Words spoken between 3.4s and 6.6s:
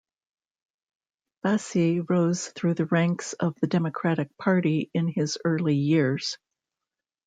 the Democratic Party in his early years.